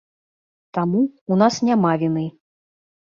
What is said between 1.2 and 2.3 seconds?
у нас няма віны.